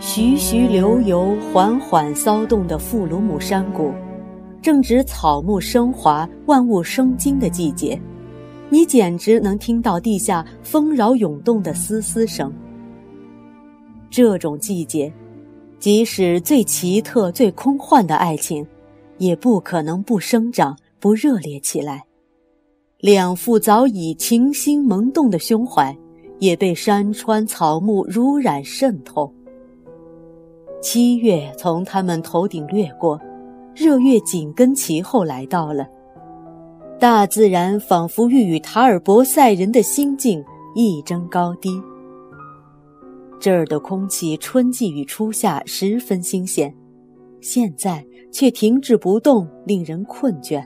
[0.00, 3.92] 徐徐流油、缓缓骚动的富鲁姆山谷，
[4.62, 8.00] 正值草木生华、万物生金的季节。
[8.70, 12.52] 你简直能听到地下丰饶涌动的嘶嘶声。
[14.08, 15.12] 这种季节，
[15.80, 18.64] 即使最奇特、最空幻的爱情，
[19.16, 22.04] 也不可能不生长、不热烈起来。
[23.00, 25.96] 两副早已情心萌动的胸怀，
[26.38, 29.32] 也被山川草木濡染渗透。
[30.80, 33.20] 七月从他们头顶掠过，
[33.74, 35.86] 热月紧跟其后来到了。
[37.00, 40.44] 大自然仿佛欲与塔尔博塞人的心境
[40.74, 41.80] 一争高低。
[43.40, 46.72] 这儿的空气春季与初夏十分新鲜，
[47.40, 50.64] 现在却停滞不动，令人困倦。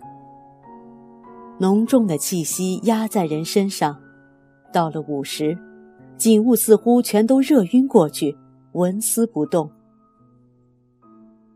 [1.59, 3.97] 浓重的气息压在人身上，
[4.73, 5.57] 到了午时，
[6.17, 8.37] 景物似乎全都热晕过去，
[8.73, 9.71] 纹丝不动。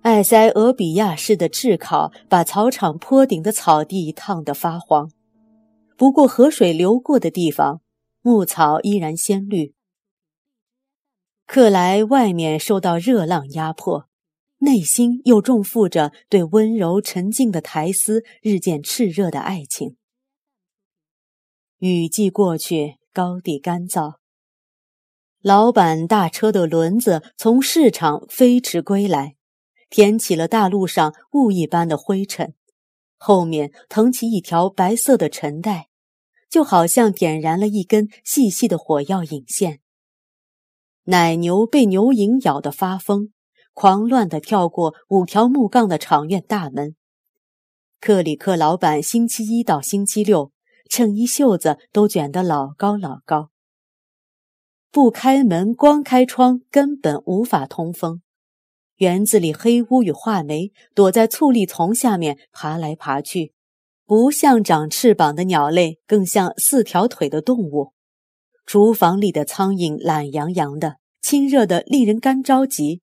[0.07, 5.11] 埃塞俄比亚式的炙烤把草场坡顶的草地烫得发黄，
[5.97, 7.81] 不过河水流过的地方，
[8.23, 9.75] 牧草依然鲜绿。
[11.45, 14.07] 克莱外面受到热浪压迫，
[14.59, 19.97] 内心又重负着对温柔沉静的苔丝日渐炽热的爱情。
[21.79, 24.19] 雨季过去，高地干燥。
[25.43, 29.36] 老板大车的轮子从市场飞驰归来。
[29.89, 32.55] 填起了大路上雾一般的灰尘，
[33.17, 35.88] 后面腾起一条白色的尘带，
[36.50, 39.81] 就好像点燃了一根细细的火药引线。
[41.05, 43.33] 奶牛被牛蝇咬得发疯，
[43.75, 46.97] 狂乱地跳过五条木杠的场院大门。
[48.00, 50.53] 克里克老板星期一到星期六，
[50.91, 53.50] 衬衣袖子都卷得老高老高，
[54.91, 58.21] 不开门光开窗根本无法通风。
[58.97, 63.53] 园子里黑乌与画眉躲在醋栗丛下面爬来爬去，
[64.07, 67.93] 不像长翅膀的鸟类，更像四条腿的动物。
[68.65, 73.03] 厨房里的苍蝇懒洋洋的，亲热的令人干着急。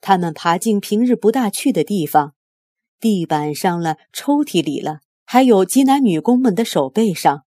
[0.00, 2.34] 它们爬进平日不大去的地方，
[2.98, 7.44] 地板上了，抽屉里了，还有挤男女工们的手背上。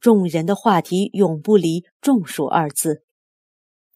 [0.00, 3.02] 众人的话题永不离“中暑”二字，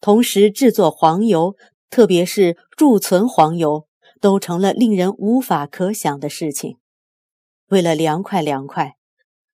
[0.01, 1.55] 同时制作黄油。
[1.91, 3.85] 特别是贮存黄油，
[4.21, 6.77] 都成了令人无法可想的事情。
[7.67, 8.95] 为了凉快凉快，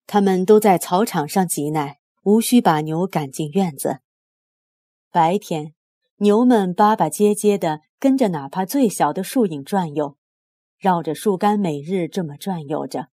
[0.05, 4.01] 他们都在草场上挤奶，无需把牛赶进院子。
[5.11, 5.73] 白天，
[6.17, 10.15] 牛们巴巴结结地跟着哪怕最小的树影转悠，
[10.77, 13.07] 绕着树干每日这么转悠着。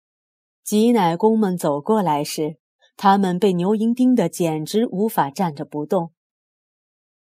[0.65, 2.57] 挤奶工们走过来时，
[2.97, 6.13] 他们被牛蝇叮得简直无法站着不动。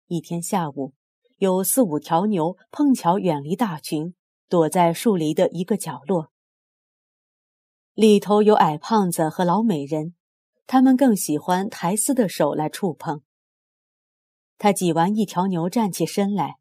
[0.06, 0.94] 一天下午。
[1.38, 4.16] 有四五条牛碰巧远离大群，
[4.50, 6.32] 躲在树篱的一个角落。
[7.94, 10.16] 里头有矮胖子和老美人，
[10.66, 13.22] 他们更喜欢苔丝的手来触碰。
[14.58, 16.58] 他挤完一条牛，站起身来，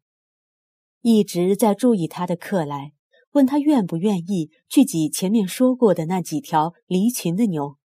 [1.01, 2.93] 一直在注意他的克莱，
[3.31, 7.77] 问他愿不愿意去挤前面说过的那几条离群的牛。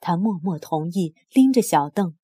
[0.00, 2.16] 他默默同意，拎着小凳，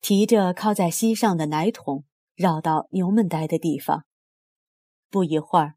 [0.00, 2.04] 提着靠在膝上的奶桶。
[2.40, 4.06] 绕到牛们待的地方，
[5.10, 5.74] 不一会儿，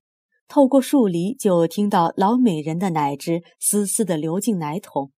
[0.47, 5.11] 透过树篱就听到老美人的奶汁丝丝的流进奶桶。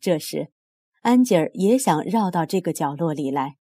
[0.00, 0.52] 这时，
[1.02, 3.56] 安吉尔也想绕到这个角落里来。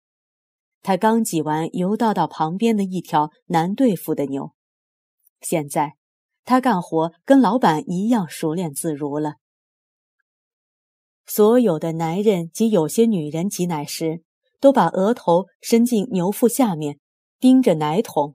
[0.83, 4.53] 他刚挤完油倒到旁边的一条难对付的牛，
[5.41, 5.95] 现在
[6.45, 9.37] 他干活跟老板一样熟练自如了。
[11.25, 14.23] 所有的男人及有些女人挤奶时，
[14.61, 17.01] 都把额头伸进牛腹下面。
[17.39, 18.35] 盯着奶桶，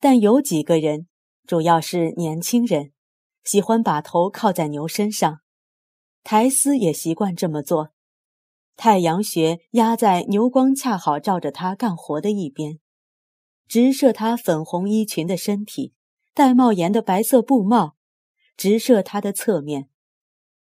[0.00, 1.06] 但有几个人，
[1.46, 2.92] 主要是年轻人，
[3.44, 5.40] 喜欢把头靠在牛身上。
[6.24, 7.90] 苔丝也习惯这么做，
[8.74, 12.78] 太阳穴压在牛光恰好照着他干活的一边，
[13.68, 15.92] 直射他粉红衣裙的身体，
[16.32, 17.96] 带帽檐的白色布帽，
[18.56, 19.90] 直射他的侧面，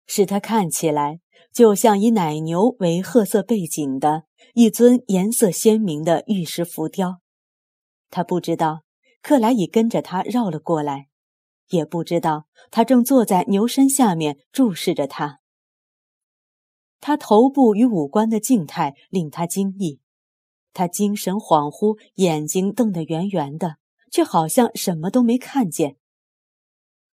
[0.06, 1.20] 使他看起来
[1.52, 4.24] 就像以奶牛为褐色背景的
[4.54, 7.20] 一尊颜色鲜明的玉石浮雕。
[8.14, 8.84] 他不知道
[9.22, 11.08] 克莱已跟着他绕了过来，
[11.70, 15.40] 也不知道他正坐在牛身下面注视着他。
[17.00, 19.98] 他头部与五官的静态令他惊异，
[20.72, 23.78] 他精神恍惚，眼睛瞪得圆圆的，
[24.12, 25.96] 却好像什么都没看见。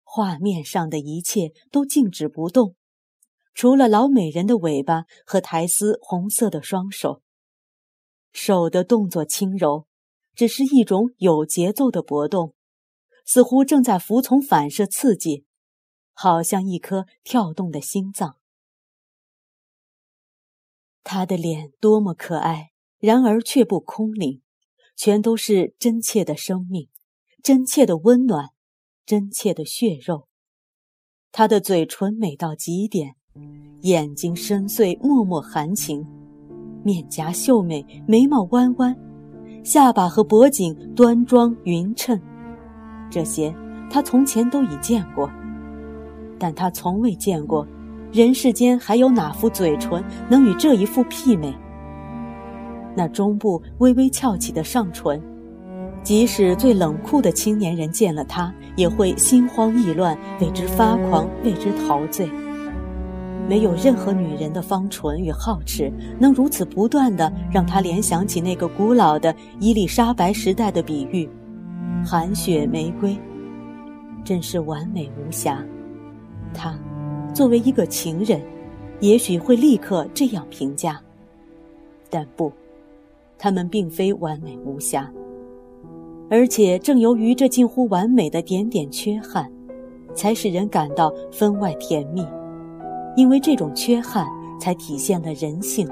[0.03, 2.75] 画面上的一切都静止不动，
[3.55, 7.23] 除了老美人的尾巴和苔丝红色的双手。
[8.31, 9.87] 手的动作轻柔，
[10.35, 12.53] 只是一种有节奏的搏动，
[13.25, 15.45] 似乎正在服从反射刺激，
[16.13, 18.37] 好像一颗跳动的心脏。
[21.03, 24.41] 他的脸多么可爱，然而却不空灵，
[24.95, 26.89] 全都是真切的生命，
[27.43, 28.49] 真切的温暖。
[29.03, 30.29] 真切的血肉，
[31.31, 33.15] 他的嘴唇美到极点，
[33.81, 36.05] 眼睛深邃，脉脉含情，
[36.85, 38.95] 面颊秀美，眉毛弯弯，
[39.63, 42.19] 下巴和脖颈端庄匀称。
[43.09, 43.53] 这些
[43.89, 45.29] 他从前都已见过，
[46.39, 47.67] 但他从未见过，
[48.11, 51.53] 人世间还有哪副嘴唇能与这一副媲美？
[52.95, 55.21] 那中部微微翘起的上唇。
[56.03, 62.27] 即使最冷酷的青年人见了他，也会心慌意乱，为之发狂，为之陶醉。
[63.51, 71.29] 没有任何女人的芳唇与皓齿能如此不断的让他联想起那个古老的伊丽莎白时代的比喻：
[72.01, 73.17] 寒雪玫瑰，
[74.23, 75.61] 真是完美无瑕。
[76.53, 76.79] 他，
[77.33, 78.41] 作为一个情人，
[79.01, 80.97] 也许会立刻这样评价。
[82.09, 82.49] 但不，
[83.37, 85.11] 他们并非完美无瑕。
[86.29, 89.51] 而且正由于这近乎完美的点点缺憾，
[90.15, 92.25] 才使人感到分外甜蜜，
[93.15, 94.25] 因为这种缺憾
[94.59, 95.87] 才体现了人性。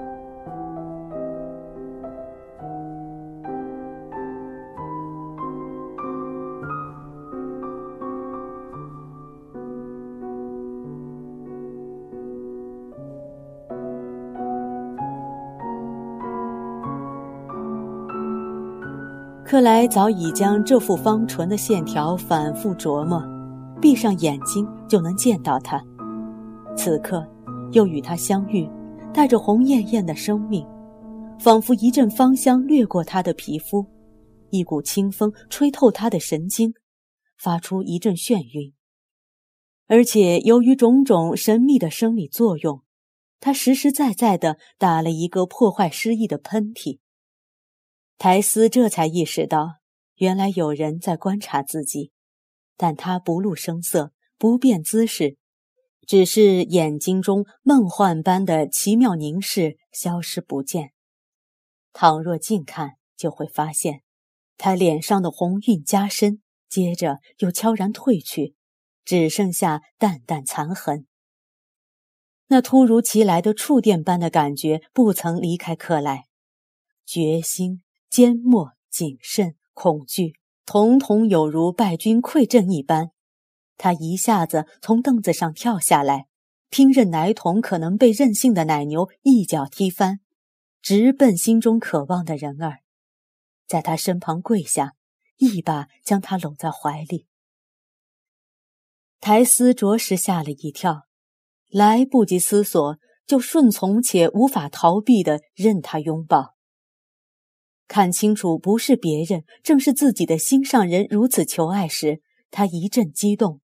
[19.44, 23.20] 克莱早已将这副方唇的线条反复琢磨，
[23.82, 25.82] 闭上眼睛就能见到它。
[26.82, 27.28] 此刻，
[27.74, 28.66] 又与他相遇，
[29.14, 30.66] 带着红艳艳的生命，
[31.38, 33.86] 仿佛一阵芳香掠过他的皮肤，
[34.50, 36.74] 一股清风吹透他的神经，
[37.38, 38.74] 发出一阵眩晕。
[39.88, 42.82] 而且由于种种神秘的生理作用，
[43.42, 47.00] 他实实在在地打了一个破坏诗意的喷嚏。
[48.18, 49.80] 苔丝这才意识到，
[50.16, 52.14] 原来有人在观察自己，
[52.78, 55.36] 但他不露声色，不变姿势，
[56.10, 60.92] 只是眼睛中梦幻般的奇妙凝视消失不见。
[61.94, 64.02] 倘若近看，就会发现，
[64.58, 68.56] 他脸上的红晕加深，接着又悄然褪去，
[69.06, 71.06] 只剩下淡淡残痕。
[72.48, 76.26] 那突如其来的触电般的感觉不曾离开克莱，
[77.06, 77.84] 决心。
[78.10, 80.34] 缄默、谨慎、恐惧，
[80.66, 83.12] 统统有如败军溃阵一般。
[83.80, 86.28] 他一下子从凳子上跳下来，
[86.70, 90.20] 听任奶桶可能被任性的奶牛一脚踢翻，
[90.82, 92.82] 直奔心中渴望的人儿，
[93.66, 94.96] 在他身旁跪下，
[95.38, 97.26] 一把将他搂在怀里。
[99.22, 101.08] 苔丝着实吓了一跳，
[101.70, 106.56] 来不及思索，就顺从且无法逃避的任他拥抱。
[107.88, 112.22] 看清楚，不是别人，正是自己的心上人如此求爱时，
[112.52, 113.62] 他一阵激动，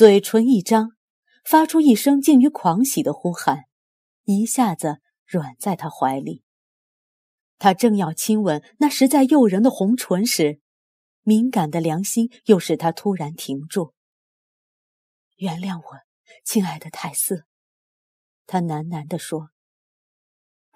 [0.00, 0.96] 嘴唇一张，
[1.44, 3.64] 发出一声近于狂喜的呼喊，
[4.24, 6.42] 一下子软在他怀里。
[7.58, 10.62] 他正要亲吻那实在诱人的红唇时，
[11.20, 13.92] 敏感的良心又使他突然停住。
[15.36, 15.98] 原谅我，
[16.46, 17.44] 亲爱的泰斯，
[18.46, 19.50] 他喃喃地说：“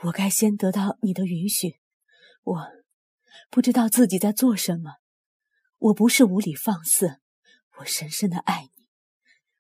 [0.05, 1.81] 我该先得到你的允许，
[2.43, 2.69] 我。”
[3.49, 4.97] 不知道自己在做什么，
[5.79, 7.23] 我不是无理放肆，
[7.79, 8.74] 我深深的爱你，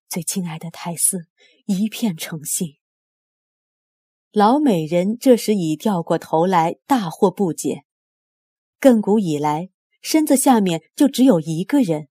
[0.08, 1.26] 最亲爱的泰斯，
[1.66, 2.76] 一片诚信。
[4.30, 7.84] 老美人这时已掉过头来，大惑不解。
[8.80, 9.70] 亘古以来，
[10.02, 12.08] 身子下面就只有一个人，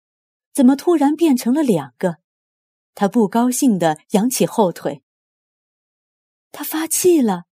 [0.53, 2.17] 怎么突然变成了两个？
[2.95, 5.03] 他不高兴地扬起后腿。
[6.51, 7.43] 他发气了，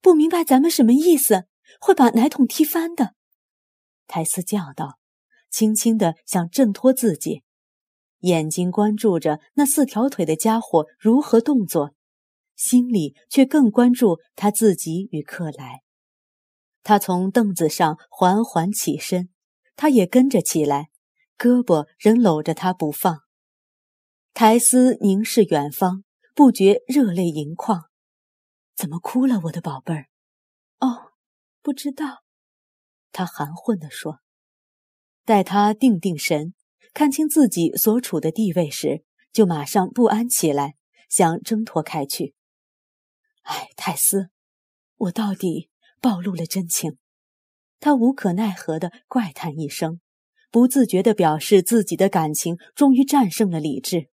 [0.00, 1.46] 不明白咱们什么意思，
[1.80, 3.14] 会把奶桶踢翻的。
[4.06, 4.98] 苔丝叫道，
[5.50, 7.42] 轻轻地想挣脱自己，
[8.24, 11.94] 眼睛关注着那四条腿的家伙如何动作，
[12.56, 15.82] 心里却更关注他自己与克莱。
[16.82, 19.28] 他从凳子上缓缓起身，
[19.76, 20.88] 他也跟着起来，
[21.36, 23.20] 胳膊仍搂着他不放。
[24.32, 26.04] 苔丝凝视远方，
[26.34, 27.84] 不觉热泪盈眶。
[28.74, 30.06] 怎么哭了，我的宝贝儿？
[30.80, 31.12] 哦，
[31.62, 32.22] 不知道。
[33.12, 34.20] 他含混地说。
[35.26, 36.52] 待他定定神，
[36.94, 40.76] 看清自己所处的地位时，就马上不安起来，
[41.08, 42.34] 想挣脱开去。
[43.42, 44.30] 哎，泰斯，
[44.96, 45.68] 我到底
[46.00, 46.96] 暴露了真情。
[47.80, 50.00] 他无可奈何地怪叹一声，
[50.50, 54.08] 不自觉地表示自己的感情终于战胜了理智。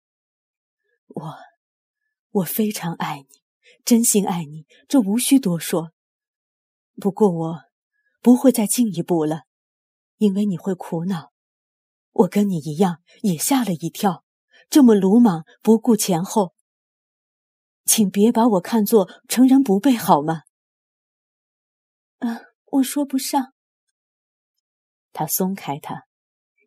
[1.09, 1.35] 我，
[2.31, 3.27] 我非常爱你，
[3.85, 5.93] 真心爱你，这无需多说。
[6.97, 7.65] 不过我
[8.21, 9.45] 不会再进一步了。
[10.19, 11.33] 因为你会苦恼，
[12.19, 14.25] 我跟你一样也吓了一跳，
[14.71, 16.55] 这么鲁莽不顾前后，
[17.85, 20.43] 请别把我看作成人不备好吗？
[22.19, 23.53] 啊，我说不上。
[25.13, 26.05] 他松开他，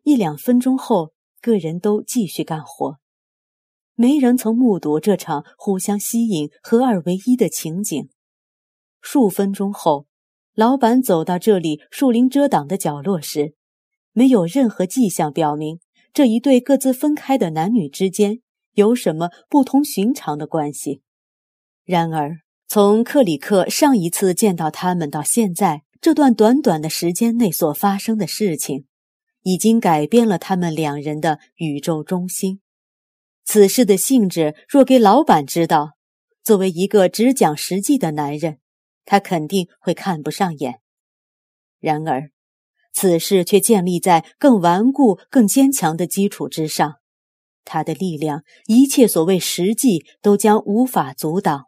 [0.04, 2.98] 一两分钟后，个人都继续干活。
[3.94, 8.08] 没人曾目睹这场互相吸引、合二为一的情景。
[9.00, 10.06] 数分钟后。
[10.54, 13.54] 老板走到这里树林遮挡的角落时，
[14.20, 15.80] 没有任何迹象表明
[16.12, 18.40] 这一对各自分开的男女之间
[18.74, 21.00] 有什么不同寻常的关系。
[21.86, 28.84] 然而，从克里克上一次见到他们到现在这段短短的时间内所发生的事情，
[29.42, 32.60] 已经改变了他们两人的宇宙中心。
[33.46, 35.92] 此事的性质若给老板知道，
[36.44, 38.58] 作为一个只讲实际的男人。
[39.06, 40.80] 他肯定会看不上眼。
[41.78, 42.30] 然而，
[42.92, 46.96] 此事却建立在更顽固、更坚强的基础之上。
[47.64, 51.66] 他的力量，一切所谓实际，都将无法阻挡。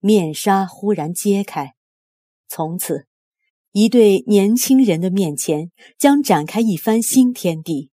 [0.00, 1.74] 面纱忽然揭开，
[2.48, 3.06] 从此，
[3.72, 7.90] 一对年轻人的面前将展开一番新天地，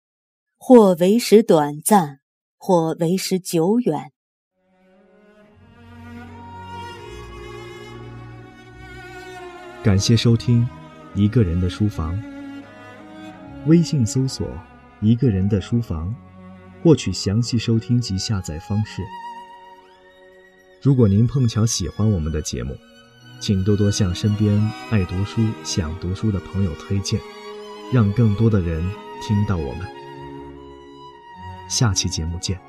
[0.57, 2.21] 或为时短暂，
[2.57, 4.13] 或为时久远。
[9.85, 10.63] 感谢收听
[11.17, 12.15] 《一个人的书房》。
[13.65, 14.47] 微信搜索
[15.01, 16.15] “一个人的书房”，
[16.85, 19.03] 获取详细收听及下载方式。
[20.83, 22.77] 如果您碰巧喜欢我们的节目，
[23.41, 27.19] 请多多向身边爱读书、想读书的朋友推荐，
[27.93, 28.81] 让更多的人
[29.27, 29.89] 听到我们。
[31.69, 32.66] 下期节目见。